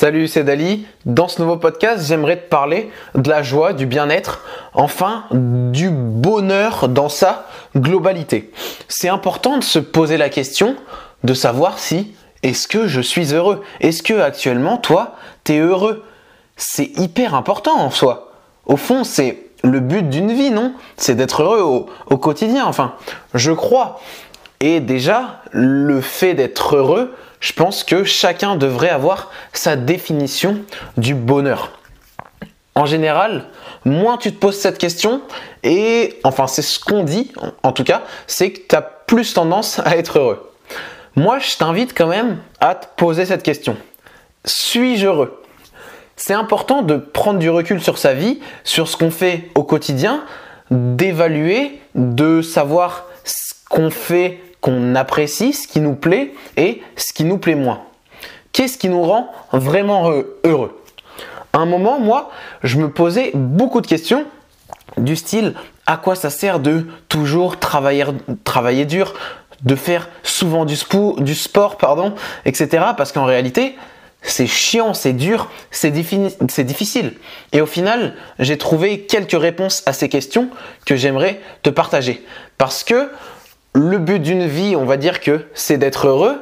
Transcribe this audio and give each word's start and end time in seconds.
Salut, 0.00 0.28
c'est 0.28 0.44
Dali. 0.44 0.86
Dans 1.06 1.26
ce 1.26 1.42
nouveau 1.42 1.56
podcast, 1.56 2.06
j'aimerais 2.06 2.36
te 2.36 2.48
parler 2.48 2.88
de 3.16 3.28
la 3.28 3.42
joie, 3.42 3.72
du 3.72 3.84
bien-être, 3.84 4.44
enfin 4.72 5.24
du 5.32 5.90
bonheur 5.90 6.88
dans 6.88 7.08
sa 7.08 7.48
globalité. 7.74 8.52
C'est 8.86 9.08
important 9.08 9.58
de 9.58 9.64
se 9.64 9.80
poser 9.80 10.16
la 10.16 10.28
question 10.28 10.76
de 11.24 11.34
savoir 11.34 11.80
si 11.80 12.14
est-ce 12.44 12.68
que 12.68 12.86
je 12.86 13.00
suis 13.00 13.34
heureux? 13.34 13.64
Est-ce 13.80 14.04
que 14.04 14.20
actuellement, 14.20 14.76
toi, 14.76 15.16
tu 15.42 15.54
es 15.54 15.58
heureux? 15.58 16.04
C'est 16.56 16.96
hyper 16.96 17.34
important 17.34 17.76
en 17.80 17.90
soi. 17.90 18.30
Au 18.66 18.76
fond, 18.76 19.02
c'est 19.02 19.46
le 19.64 19.80
but 19.80 20.08
d'une 20.08 20.32
vie, 20.32 20.52
non? 20.52 20.74
C'est 20.96 21.16
d'être 21.16 21.42
heureux 21.42 21.60
au, 21.60 21.86
au 22.08 22.18
quotidien, 22.18 22.66
enfin, 22.66 22.94
je 23.34 23.50
crois. 23.50 23.98
Et 24.60 24.80
déjà, 24.80 25.42
le 25.52 26.00
fait 26.00 26.34
d'être 26.34 26.76
heureux, 26.76 27.14
je 27.40 27.52
pense 27.52 27.84
que 27.84 28.04
chacun 28.04 28.56
devrait 28.56 28.90
avoir 28.90 29.30
sa 29.52 29.76
définition 29.76 30.60
du 30.96 31.14
bonheur. 31.14 31.70
En 32.74 32.86
général, 32.86 33.46
moins 33.84 34.16
tu 34.16 34.32
te 34.32 34.38
poses 34.38 34.58
cette 34.58 34.78
question, 34.78 35.22
et 35.62 36.18
enfin 36.24 36.46
c'est 36.46 36.62
ce 36.62 36.78
qu'on 36.78 37.02
dit 37.02 37.32
en 37.62 37.72
tout 37.72 37.84
cas, 37.84 38.02
c'est 38.26 38.52
que 38.52 38.60
tu 38.68 38.76
as 38.76 38.82
plus 38.82 39.34
tendance 39.34 39.80
à 39.80 39.96
être 39.96 40.18
heureux. 40.18 40.52
Moi, 41.16 41.38
je 41.40 41.56
t'invite 41.56 41.96
quand 41.96 42.06
même 42.06 42.38
à 42.60 42.76
te 42.76 42.86
poser 42.96 43.26
cette 43.26 43.42
question. 43.42 43.76
Suis-je 44.44 45.06
heureux? 45.06 45.42
C'est 46.14 46.34
important 46.34 46.82
de 46.82 46.96
prendre 46.96 47.38
du 47.38 47.50
recul 47.50 47.82
sur 47.82 47.98
sa 47.98 48.14
vie, 48.14 48.40
sur 48.62 48.86
ce 48.86 48.96
qu'on 48.96 49.10
fait 49.10 49.50
au 49.54 49.62
quotidien, 49.62 50.24
d'évaluer, 50.70 51.80
de 51.94 52.42
savoir 52.42 53.06
ce 53.24 53.54
qu'on 53.68 53.90
fait 53.90 54.40
apprécie, 54.94 55.52
ce 55.52 55.66
qui 55.66 55.80
nous 55.80 55.94
plaît 55.94 56.34
et 56.56 56.82
ce 56.96 57.12
qui 57.12 57.24
nous 57.24 57.38
plaît 57.38 57.54
moins. 57.54 57.82
Qu'est-ce 58.52 58.78
qui 58.78 58.88
nous 58.88 59.02
rend 59.02 59.30
vraiment 59.52 60.10
heureux 60.44 60.82
À 61.52 61.58
un 61.58 61.66
moment, 61.66 62.00
moi, 62.00 62.30
je 62.62 62.78
me 62.78 62.90
posais 62.90 63.30
beaucoup 63.34 63.80
de 63.80 63.86
questions 63.86 64.24
du 64.96 65.16
style 65.16 65.54
à 65.86 65.96
quoi 65.96 66.14
ça 66.14 66.30
sert 66.30 66.60
de 66.60 66.86
toujours 67.08 67.58
travailler, 67.58 68.04
travailler 68.44 68.84
dur, 68.84 69.14
de 69.62 69.74
faire 69.74 70.08
souvent 70.22 70.64
du, 70.64 70.76
du 71.18 71.34
sport, 71.34 71.78
pardon, 71.78 72.14
etc. 72.44 72.84
Parce 72.96 73.12
qu'en 73.12 73.24
réalité, 73.24 73.76
c'est 74.22 74.46
chiant, 74.46 74.94
c'est 74.94 75.12
dur, 75.12 75.50
c'est 75.70 75.90
difficile. 75.90 77.14
Et 77.52 77.60
au 77.60 77.66
final, 77.66 78.14
j'ai 78.38 78.58
trouvé 78.58 79.02
quelques 79.02 79.40
réponses 79.40 79.82
à 79.86 79.92
ces 79.92 80.08
questions 80.08 80.50
que 80.84 80.96
j'aimerais 80.96 81.40
te 81.62 81.70
partager. 81.70 82.24
Parce 82.58 82.84
que 82.84 83.10
le 83.74 83.98
but 83.98 84.20
d'une 84.20 84.46
vie, 84.46 84.76
on 84.76 84.84
va 84.84 84.96
dire 84.96 85.20
que 85.20 85.46
c'est 85.54 85.78
d'être 85.78 86.06
heureux. 86.06 86.40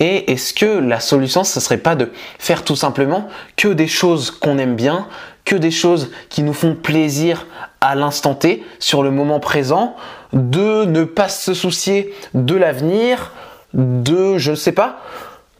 Et 0.00 0.30
est-ce 0.30 0.54
que 0.54 0.66
la 0.66 1.00
solution, 1.00 1.42
ce 1.42 1.58
serait 1.58 1.78
pas 1.78 1.96
de 1.96 2.12
faire 2.38 2.64
tout 2.64 2.76
simplement 2.76 3.28
que 3.56 3.68
des 3.68 3.88
choses 3.88 4.30
qu'on 4.30 4.58
aime 4.58 4.76
bien, 4.76 5.08
que 5.44 5.56
des 5.56 5.72
choses 5.72 6.10
qui 6.28 6.42
nous 6.42 6.52
font 6.52 6.76
plaisir 6.76 7.46
à 7.80 7.94
l'instant 7.94 8.34
T, 8.34 8.64
sur 8.78 9.02
le 9.02 9.10
moment 9.10 9.40
présent, 9.40 9.96
de 10.32 10.84
ne 10.84 11.04
pas 11.04 11.28
se 11.28 11.52
soucier 11.52 12.14
de 12.34 12.54
l'avenir, 12.54 13.32
de, 13.74 14.38
je 14.38 14.52
ne 14.52 14.56
sais 14.56 14.72
pas, 14.72 15.00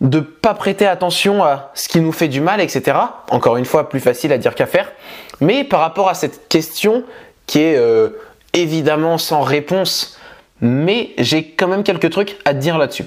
de 0.00 0.20
pas 0.20 0.54
prêter 0.54 0.86
attention 0.86 1.42
à 1.42 1.72
ce 1.74 1.88
qui 1.88 2.00
nous 2.00 2.12
fait 2.12 2.28
du 2.28 2.40
mal, 2.40 2.60
etc. 2.60 2.96
Encore 3.30 3.56
une 3.56 3.64
fois, 3.64 3.88
plus 3.88 4.00
facile 4.00 4.32
à 4.32 4.38
dire 4.38 4.54
qu'à 4.54 4.66
faire. 4.66 4.92
Mais 5.40 5.64
par 5.64 5.80
rapport 5.80 6.08
à 6.08 6.14
cette 6.14 6.48
question 6.48 7.02
qui 7.46 7.60
est 7.60 7.76
euh, 7.76 8.10
évidemment 8.52 9.18
sans 9.18 9.42
réponse 9.42 10.18
mais 10.60 11.10
j'ai 11.18 11.50
quand 11.50 11.68
même 11.68 11.82
quelques 11.82 12.10
trucs 12.10 12.36
à 12.44 12.54
te 12.54 12.58
dire 12.58 12.78
là-dessus. 12.78 13.04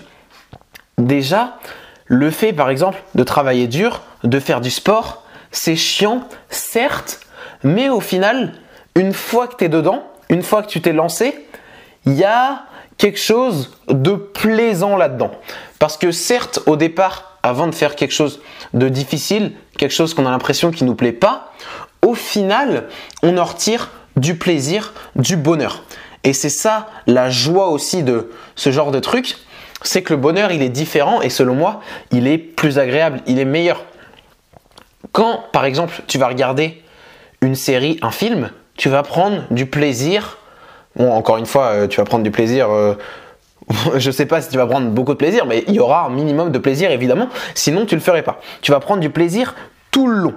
Déjà, 0.97 1.57
le 2.05 2.31
fait 2.31 2.53
par 2.53 2.69
exemple 2.69 3.01
de 3.15 3.23
travailler 3.23 3.67
dur, 3.67 4.01
de 4.23 4.39
faire 4.39 4.61
du 4.61 4.69
sport, 4.69 5.23
c'est 5.51 5.75
chiant, 5.75 6.27
certes, 6.49 7.21
mais 7.63 7.89
au 7.89 7.99
final, 7.99 8.53
une 8.95 9.13
fois 9.13 9.47
que 9.47 9.55
tu 9.57 9.65
es 9.65 9.69
dedans, 9.69 10.03
une 10.29 10.43
fois 10.43 10.63
que 10.63 10.67
tu 10.67 10.81
t'es 10.81 10.93
lancé, 10.93 11.47
il 12.05 12.13
y 12.13 12.23
a 12.23 12.63
quelque 12.97 13.19
chose 13.19 13.77
de 13.87 14.13
plaisant 14.13 14.95
là-dedans. 14.95 15.31
Parce 15.79 15.97
que 15.97 16.11
certes, 16.11 16.59
au 16.65 16.75
départ, 16.75 17.39
avant 17.43 17.67
de 17.67 17.75
faire 17.75 17.95
quelque 17.95 18.13
chose 18.13 18.41
de 18.73 18.89
difficile, 18.89 19.53
quelque 19.77 19.93
chose 19.93 20.13
qu'on 20.13 20.25
a 20.25 20.31
l'impression 20.31 20.71
qui 20.71 20.83
ne 20.83 20.89
nous 20.89 20.95
plaît 20.95 21.11
pas, 21.11 21.51
au 22.05 22.13
final, 22.13 22.87
on 23.23 23.37
en 23.37 23.43
retire 23.43 23.89
du 24.15 24.35
plaisir, 24.35 24.93
du 25.15 25.37
bonheur. 25.37 25.83
Et 26.23 26.33
c'est 26.33 26.49
ça 26.49 26.87
la 27.07 27.29
joie 27.29 27.69
aussi 27.69 28.03
de 28.03 28.31
ce 28.55 28.71
genre 28.71 28.91
de 28.91 28.99
truc, 28.99 29.37
c'est 29.81 30.03
que 30.03 30.13
le 30.13 30.19
bonheur 30.19 30.51
il 30.51 30.61
est 30.61 30.69
différent 30.69 31.21
et 31.21 31.29
selon 31.29 31.55
moi 31.55 31.81
il 32.11 32.27
est 32.27 32.37
plus 32.37 32.77
agréable, 32.77 33.21
il 33.25 33.39
est 33.39 33.45
meilleur. 33.45 33.83
Quand 35.11 35.45
par 35.51 35.65
exemple 35.65 36.01
tu 36.07 36.17
vas 36.17 36.27
regarder 36.27 36.81
une 37.41 37.55
série, 37.55 37.97
un 38.01 38.11
film, 38.11 38.51
tu 38.77 38.89
vas 38.89 39.03
prendre 39.03 39.43
du 39.51 39.65
plaisir. 39.65 40.37
Bon, 40.95 41.11
encore 41.11 41.37
une 41.37 41.45
fois, 41.45 41.67
euh, 41.67 41.87
tu 41.87 41.97
vas 41.97 42.05
prendre 42.05 42.23
du 42.23 42.31
plaisir. 42.31 42.69
Euh, 42.69 42.93
je 43.95 44.07
ne 44.09 44.11
sais 44.11 44.25
pas 44.25 44.41
si 44.41 44.49
tu 44.49 44.57
vas 44.57 44.67
prendre 44.67 44.89
beaucoup 44.89 45.13
de 45.13 45.17
plaisir, 45.17 45.45
mais 45.45 45.63
il 45.67 45.73
y 45.73 45.79
aura 45.79 46.05
un 46.05 46.09
minimum 46.09 46.51
de 46.51 46.59
plaisir 46.59 46.91
évidemment. 46.91 47.29
Sinon, 47.55 47.85
tu 47.85 47.95
ne 47.95 47.99
le 47.99 48.03
ferais 48.03 48.23
pas. 48.23 48.39
Tu 48.61 48.71
vas 48.71 48.79
prendre 48.79 49.01
du 49.01 49.09
plaisir 49.09 49.55
tout 49.89 50.07
le 50.07 50.17
long. 50.17 50.33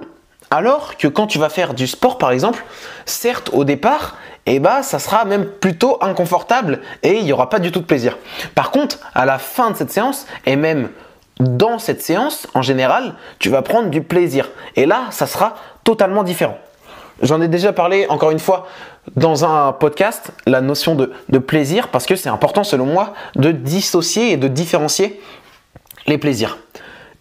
Alors 0.55 0.95
que 0.95 1.09
quand 1.09 1.27
tu 1.27 1.37
vas 1.37 1.49
faire 1.49 1.73
du 1.73 1.85
sport 1.85 2.17
par 2.17 2.31
exemple, 2.31 2.63
certes 3.03 3.49
au 3.51 3.65
départ, 3.65 4.15
eh 4.45 4.59
ben, 4.59 4.83
ça 4.83 4.99
sera 4.99 5.25
même 5.25 5.45
plutôt 5.45 5.97
inconfortable 5.99 6.79
et 7.03 7.17
il 7.17 7.25
n'y 7.25 7.33
aura 7.33 7.49
pas 7.49 7.59
du 7.59 7.73
tout 7.73 7.81
de 7.81 7.85
plaisir. 7.85 8.17
Par 8.55 8.71
contre, 8.71 8.99
à 9.13 9.25
la 9.25 9.37
fin 9.37 9.71
de 9.71 9.75
cette 9.75 9.91
séance 9.91 10.25
et 10.45 10.55
même 10.55 10.87
dans 11.41 11.77
cette 11.77 12.01
séance, 12.01 12.47
en 12.53 12.61
général, 12.61 13.15
tu 13.37 13.49
vas 13.49 13.63
prendre 13.63 13.89
du 13.89 14.01
plaisir. 14.01 14.49
Et 14.77 14.85
là, 14.85 15.07
ça 15.11 15.27
sera 15.27 15.55
totalement 15.83 16.23
différent. 16.23 16.57
J'en 17.21 17.41
ai 17.41 17.49
déjà 17.49 17.73
parlé 17.73 18.07
encore 18.07 18.31
une 18.31 18.39
fois 18.39 18.65
dans 19.17 19.43
un 19.43 19.73
podcast, 19.73 20.31
la 20.45 20.61
notion 20.61 20.95
de, 20.95 21.11
de 21.27 21.37
plaisir, 21.37 21.89
parce 21.89 22.05
que 22.05 22.15
c'est 22.15 22.29
important 22.29 22.63
selon 22.63 22.85
moi 22.85 23.13
de 23.35 23.51
dissocier 23.51 24.31
et 24.31 24.37
de 24.37 24.47
différencier 24.47 25.21
les 26.07 26.17
plaisirs. 26.17 26.57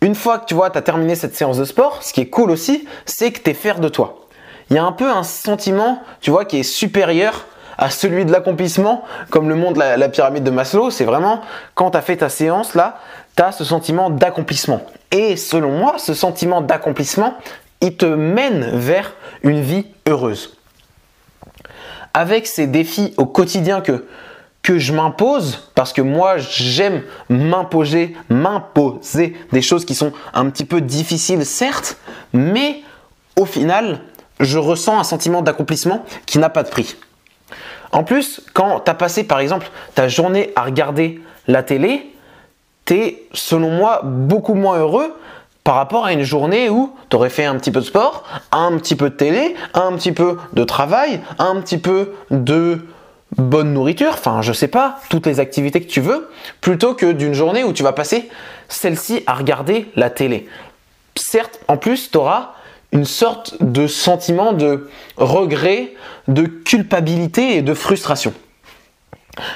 Une 0.05 0.15
fois 0.15 0.39
que 0.39 0.45
tu 0.45 0.55
vois, 0.55 0.71
tu 0.71 0.79
as 0.79 0.83
terminé 0.83 1.17
cette 1.17 1.35
séance 1.35 1.59
de 1.59 1.65
sport, 1.65 2.03
ce 2.03 2.13
qui 2.13 2.21
est 2.21 2.29
cool 2.29 2.53
aussi, 2.53 2.87
c'est 3.05 3.33
que 3.33 3.41
tu 3.41 3.51
es 3.51 3.55
fier 3.55 3.81
de 3.81 3.89
toi 3.89 4.25
il 4.71 4.77
y 4.77 4.79
a 4.79 4.85
un 4.85 4.93
peu 4.93 5.11
un 5.11 5.23
sentiment, 5.23 6.03
tu 6.21 6.31
vois, 6.31 6.45
qui 6.45 6.59
est 6.59 6.63
supérieur 6.63 7.47
à 7.77 7.91
celui 7.91 8.25
de 8.25 8.33
l'accomplissement, 8.33 9.05
comme 9.31 9.49
le 9.49 9.57
montre 9.57 9.79
la, 9.79 10.09
pyramide 10.09 10.45
de 10.45 10.51
Maslow. 10.51 10.91
C'est 10.91 11.05
vraiment 11.05 11.41
quand 11.75 11.91
tu 11.91 11.97
as 11.97 12.03
fait 12.03 12.19
ta 12.19 12.29
séance 12.29 12.75
là, 12.75 12.99
tu 13.37 13.43
as 13.43 13.53
ce 13.53 13.65
sentiment 13.65 14.11
d'accomplissement. 14.11 14.81
Et 15.11 15.37
selon 15.37 15.73
moi, 15.73 15.97
ce 15.99 16.15
sentiment 16.15 16.61
d'accomplissement, 16.61 17.35
il 17.81 17.97
te 17.97 18.07
mène 18.07 18.71
vers 18.77 19.13
une 19.43 19.61
vie 19.61 19.87
heureuse. 20.09 20.57
Avec 22.15 22.47
ces 22.47 22.69
défis 22.69 23.13
au 23.17 23.27
quotidien 23.27 23.81
que, 23.81 24.07
que 24.65 24.79
je 24.79 24.93
m'impose, 24.93 25.71
parce 25.77 25.93
que 25.93 26.01
moi 26.01 26.39
j'aime 26.39 27.03
m'imposer, 27.29 28.17
m'imposer 28.31 29.37
des 29.53 29.63
choses 29.63 29.85
qui 29.85 29.95
sont 29.95 30.13
un 30.33 30.49
petit 30.49 30.65
peu 30.65 30.81
difficiles 30.81 31.45
certes, 31.45 31.99
mais 32.33 32.81
au 33.37 33.45
final, 33.45 34.01
je 34.41 34.59
ressens 34.59 34.99
un 34.99 35.05
sentiment 35.05 35.43
d'accomplissement 35.43 36.05
qui 36.27 36.39
n'a 36.39 36.49
pas 36.49 36.63
de 36.63 36.71
prix. 36.71 36.97
En 37.93 38.05
plus, 38.05 38.41
quand 38.55 38.81
tu 38.81 38.91
as 38.91 38.95
passé 38.95 39.25
par 39.25 39.39
exemple 39.39 39.71
ta 39.95 40.09
journée 40.09 40.51
à 40.57 40.63
regarder 40.63 41.21
la 41.47 41.63
télé, 41.63 42.11
tu 42.87 42.95
es 42.95 43.23
selon 43.35 43.71
moi 43.71 44.01
beaucoup 44.03 44.55
moins 44.55 44.79
heureux 44.79 45.15
par 45.63 45.75
rapport 45.75 46.07
à 46.07 46.13
une 46.13 46.23
journée 46.23 46.71
où 46.71 46.95
tu 47.11 47.17
aurais 47.17 47.31
fait 47.31 47.45
un 47.45 47.57
petit 47.57 47.71
peu 47.71 47.81
de 47.81 47.85
sport, 47.85 48.25
un 48.51 48.77
petit 48.79 48.97
peu 48.97 49.11
de 49.11 49.15
télé, 49.15 49.57
un 49.75 49.93
petit 49.93 50.13
peu 50.13 50.39
de 50.55 50.65
travail, 50.65 51.21
un 51.39 51.61
petit 51.61 51.79
peu 51.79 52.15
de 52.31 52.81
bonne 53.37 53.73
nourriture, 53.73 54.13
enfin 54.15 54.43
je 54.43 54.53
sais 54.53 54.69
pas, 54.69 54.99
toutes 55.09 55.27
les 55.27 55.41
activités 55.41 55.81
que 55.81 55.91
tu 55.91 56.01
veux, 56.01 56.31
plutôt 56.61 56.95
que 56.95 57.13
d'une 57.13 57.35
journée 57.35 57.65
où 57.65 57.73
tu 57.73 57.83
vas 57.83 57.93
passer 57.93 58.29
celle-ci 58.69 59.23
à 59.27 59.35
regarder 59.35 59.91
la 59.97 60.11
télé. 60.11 60.49
Certes, 61.17 61.61
en 61.69 61.77
plus, 61.77 62.11
tu 62.11 62.19
auras 62.19 62.53
une 62.93 63.05
sorte 63.05 63.57
de 63.61 63.87
sentiment 63.87 64.53
de 64.53 64.89
regret, 65.17 65.93
de 66.29 66.45
culpabilité 66.47 67.57
et 67.57 67.63
de 67.63 67.75
frustration. 67.75 68.33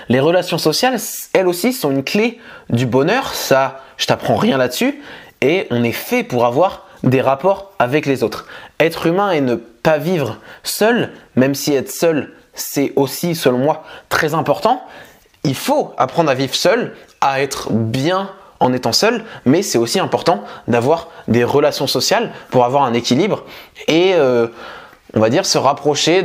Les 0.08 0.20
relations 0.20 0.58
sociales, 0.58 0.98
elles 1.32 1.46
aussi, 1.46 1.72
sont 1.72 1.90
une 1.90 2.02
clé 2.02 2.40
du 2.68 2.84
bonheur. 2.84 3.34
Ça, 3.34 3.80
je 3.96 4.06
t'apprends 4.06 4.36
rien 4.36 4.58
là-dessus. 4.58 5.00
Et 5.40 5.68
on 5.70 5.84
est 5.84 5.92
fait 5.92 6.24
pour 6.24 6.44
avoir 6.46 6.86
des 7.04 7.20
rapports 7.20 7.72
avec 7.78 8.06
les 8.06 8.24
autres. 8.24 8.46
Être 8.80 9.06
humain 9.06 9.30
et 9.30 9.40
ne 9.40 9.54
pas 9.54 9.98
vivre 9.98 10.38
seul, 10.64 11.12
même 11.36 11.54
si 11.54 11.74
être 11.74 11.92
seul, 11.92 12.32
c'est 12.60 12.92
aussi, 12.96 13.34
selon 13.34 13.58
moi, 13.58 13.84
très 14.08 14.34
important. 14.34 14.82
Il 15.44 15.54
faut 15.54 15.94
apprendre 15.96 16.30
à 16.30 16.34
vivre 16.34 16.54
seul, 16.54 16.94
à 17.20 17.40
être 17.40 17.72
bien 17.72 18.30
en 18.60 18.72
étant 18.72 18.92
seul, 18.92 19.24
mais 19.44 19.62
c'est 19.62 19.78
aussi 19.78 20.00
important 20.00 20.42
d'avoir 20.66 21.08
des 21.28 21.44
relations 21.44 21.86
sociales 21.86 22.32
pour 22.50 22.64
avoir 22.64 22.82
un 22.82 22.92
équilibre 22.92 23.44
et 23.86 24.14
euh, 24.14 24.48
on 25.14 25.20
va 25.20 25.30
dire 25.30 25.46
se 25.46 25.58
rapprocher 25.58 26.24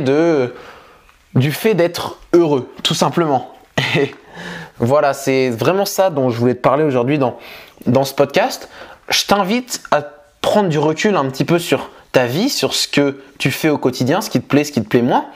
du 1.34 1.52
fait 1.52 1.74
d'être 1.74 2.18
heureux, 2.32 2.68
tout 2.82 2.94
simplement. 2.94 3.54
Et 3.96 4.14
voilà, 4.78 5.14
c'est 5.14 5.50
vraiment 5.50 5.84
ça 5.84 6.10
dont 6.10 6.30
je 6.30 6.38
voulais 6.38 6.54
te 6.54 6.60
parler 6.60 6.84
aujourd'hui 6.84 7.18
dans, 7.18 7.38
dans 7.86 8.04
ce 8.04 8.14
podcast. 8.14 8.68
Je 9.08 9.24
t'invite 9.24 9.82
à 9.90 10.02
prendre 10.40 10.68
du 10.68 10.78
recul 10.78 11.16
un 11.16 11.26
petit 11.26 11.44
peu 11.44 11.58
sur 11.58 11.90
ta 12.12 12.26
vie, 12.26 12.48
sur 12.48 12.74
ce 12.74 12.88
que 12.88 13.20
tu 13.38 13.50
fais 13.50 13.68
au 13.68 13.78
quotidien, 13.78 14.20
ce 14.20 14.30
qui 14.30 14.40
te 14.40 14.46
plaît, 14.46 14.64
ce 14.64 14.72
qui 14.72 14.82
te 14.82 14.88
plaît 14.88 15.02
moins, 15.02 15.26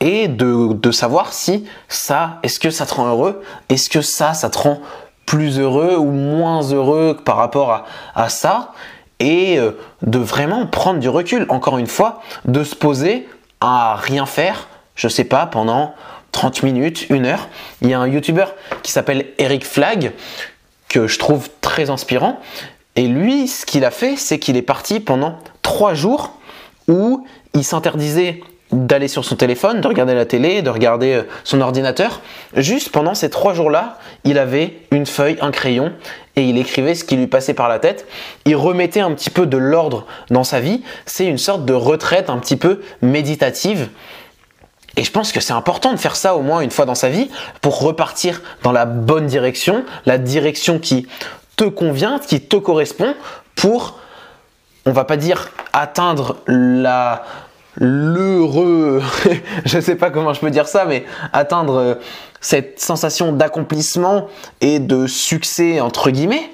et 0.00 0.28
de, 0.28 0.90
savoir 0.90 1.32
si 1.32 1.66
ça, 1.88 2.38
est-ce 2.42 2.60
que 2.60 2.70
ça 2.70 2.86
te 2.86 2.94
rend 2.94 3.08
heureux, 3.08 3.42
est-ce 3.68 3.88
que 3.90 4.02
ça, 4.02 4.34
ça 4.34 4.50
te 4.50 4.58
rend 4.58 4.80
plus 5.24 5.58
heureux 5.58 5.96
ou 5.96 6.10
moins 6.10 6.62
heureux 6.62 7.16
par 7.24 7.36
rapport 7.36 7.84
à, 8.14 8.28
ça, 8.28 8.72
et 9.18 9.58
euh, 9.58 9.72
de 10.02 10.18
vraiment 10.18 10.66
prendre 10.66 11.00
du 11.00 11.08
recul, 11.08 11.46
encore 11.48 11.78
une 11.78 11.86
fois, 11.86 12.22
de 12.44 12.62
se 12.62 12.74
poser 12.74 13.28
à 13.60 13.96
rien 13.96 14.26
faire, 14.26 14.68
je 14.94 15.08
sais 15.08 15.24
pas, 15.24 15.46
pendant 15.46 15.94
30 16.32 16.62
minutes, 16.62 17.08
une 17.10 17.26
heure. 17.26 17.48
Il 17.80 17.88
y 17.88 17.94
a 17.94 17.98
un 17.98 18.06
YouTuber 18.06 18.46
qui 18.82 18.92
s'appelle 18.92 19.26
Eric 19.38 19.64
Flag, 19.64 20.12
que 20.88 21.06
je 21.06 21.18
trouve 21.18 21.48
très 21.60 21.90
inspirant, 21.90 22.38
et 22.96 23.08
lui, 23.08 23.46
ce 23.46 23.66
qu'il 23.66 23.84
a 23.84 23.90
fait, 23.90 24.16
c'est 24.16 24.38
qu'il 24.38 24.56
est 24.56 24.62
parti 24.62 25.00
pendant 25.00 25.38
trois 25.62 25.94
jours 25.94 26.32
où 26.88 27.26
il 27.54 27.64
s'interdisait 27.64 28.40
d'aller 28.72 29.08
sur 29.08 29.24
son 29.24 29.36
téléphone, 29.36 29.80
de 29.80 29.86
regarder 29.86 30.14
la 30.14 30.26
télé, 30.26 30.62
de 30.62 30.70
regarder 30.70 31.14
euh, 31.14 31.22
son 31.44 31.60
ordinateur. 31.60 32.20
Juste 32.56 32.90
pendant 32.90 33.14
ces 33.14 33.30
trois 33.30 33.54
jours-là, 33.54 33.98
il 34.24 34.38
avait 34.38 34.78
une 34.90 35.06
feuille, 35.06 35.38
un 35.40 35.50
crayon, 35.50 35.92
et 36.34 36.42
il 36.42 36.58
écrivait 36.58 36.94
ce 36.94 37.04
qui 37.04 37.16
lui 37.16 37.28
passait 37.28 37.54
par 37.54 37.68
la 37.68 37.78
tête. 37.78 38.06
Il 38.44 38.56
remettait 38.56 39.00
un 39.00 39.12
petit 39.12 39.30
peu 39.30 39.46
de 39.46 39.56
l'ordre 39.56 40.06
dans 40.30 40.44
sa 40.44 40.60
vie. 40.60 40.82
C'est 41.06 41.26
une 41.26 41.38
sorte 41.38 41.64
de 41.64 41.72
retraite 41.72 42.28
un 42.28 42.38
petit 42.38 42.56
peu 42.56 42.82
méditative. 43.02 43.88
Et 44.96 45.04
je 45.04 45.10
pense 45.10 45.32
que 45.32 45.40
c'est 45.40 45.52
important 45.52 45.92
de 45.92 45.98
faire 45.98 46.16
ça 46.16 46.36
au 46.36 46.42
moins 46.42 46.60
une 46.60 46.70
fois 46.70 46.86
dans 46.86 46.94
sa 46.94 47.08
vie 47.08 47.30
pour 47.60 47.80
repartir 47.80 48.42
dans 48.62 48.72
la 48.72 48.86
bonne 48.86 49.26
direction, 49.26 49.84
la 50.06 50.18
direction 50.18 50.78
qui 50.78 51.06
te 51.56 51.64
convient, 51.64 52.18
qui 52.18 52.40
te 52.40 52.56
correspond 52.56 53.14
pour, 53.54 53.98
on 54.86 54.92
va 54.92 55.04
pas 55.04 55.16
dire 55.16 55.50
atteindre 55.72 56.36
la 56.46 57.24
l'heureux, 57.76 59.02
je 59.64 59.80
sais 59.80 59.96
pas 59.96 60.10
comment 60.10 60.32
je 60.32 60.40
peux 60.40 60.50
dire 60.50 60.68
ça, 60.68 60.84
mais 60.84 61.04
atteindre 61.32 61.76
euh, 61.76 61.94
cette 62.40 62.80
sensation 62.80 63.32
d'accomplissement 63.32 64.28
et 64.60 64.78
de 64.78 65.06
succès 65.06 65.80
entre 65.80 66.10
guillemets, 66.10 66.50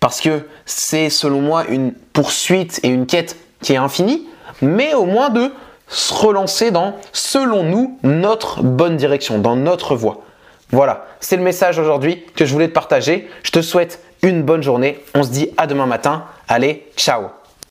parce 0.00 0.20
que 0.20 0.42
c'est 0.64 1.10
selon 1.10 1.40
moi 1.40 1.64
une 1.68 1.92
poursuite 1.92 2.80
et 2.82 2.88
une 2.88 3.06
quête 3.06 3.36
qui 3.62 3.72
est 3.72 3.78
infinie, 3.78 4.26
mais 4.62 4.94
au 4.94 5.04
moins 5.04 5.30
de 5.30 5.52
se 5.88 6.12
relancer 6.12 6.70
dans, 6.70 6.96
selon 7.12 7.62
nous, 7.62 7.98
notre 8.02 8.62
bonne 8.62 8.96
direction, 8.96 9.38
dans 9.38 9.56
notre 9.56 9.94
voie. 9.94 10.22
Voilà, 10.70 11.06
c'est 11.20 11.36
le 11.36 11.42
message 11.42 11.78
aujourd'hui 11.78 12.24
que 12.34 12.44
je 12.44 12.52
voulais 12.52 12.68
te 12.68 12.72
partager. 12.72 13.28
Je 13.44 13.52
te 13.52 13.62
souhaite 13.62 14.00
une 14.22 14.42
bonne 14.42 14.62
journée. 14.62 15.02
On 15.14 15.22
se 15.22 15.30
dit 15.30 15.50
à 15.56 15.66
demain 15.66 15.86
matin. 15.86 16.24
Allez, 16.48 16.88
ciao 16.96 17.35